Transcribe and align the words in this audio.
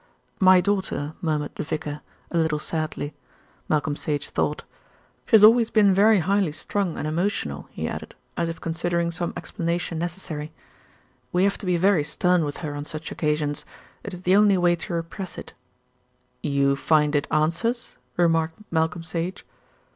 "My 0.39 0.61
daughter," 0.61 1.13
murmured 1.21 1.53
the 1.57 1.63
vicar, 1.63 2.01
a 2.31 2.37
little 2.39 2.57
sadly, 2.57 3.13
Malcolm 3.69 3.95
Sage 3.95 4.29
thought. 4.29 4.63
"She 5.27 5.33
has 5.35 5.43
always 5.43 5.69
been 5.69 5.93
very 5.93 6.17
highly 6.17 6.53
strung 6.53 6.97
and 6.97 7.07
emotional," 7.07 7.67
he 7.69 7.87
added, 7.87 8.15
as 8.35 8.49
if 8.49 8.59
considering 8.59 9.11
some 9.11 9.31
explanation 9.37 9.99
necessary. 9.99 10.51
"We 11.31 11.43
have 11.43 11.59
to 11.59 11.67
be 11.67 11.77
very 11.77 12.03
stern 12.03 12.43
with 12.43 12.57
her 12.65 12.73
on 12.73 12.83
such 12.85 13.11
occasions. 13.11 13.63
It 14.03 14.15
is 14.15 14.23
the 14.23 14.35
only 14.35 14.57
way 14.57 14.75
to 14.75 14.93
repress 14.95 15.37
it." 15.37 15.53
"You 16.41 16.75
find 16.75 17.15
it 17.15 17.27
answers?" 17.29 17.95
remarked 18.17 18.55
Malcolm 18.71 19.03
Sage. 19.03 19.45